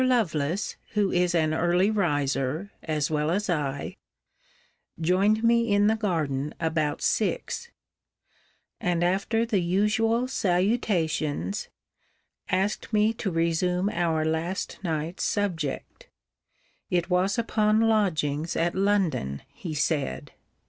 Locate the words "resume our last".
13.29-14.79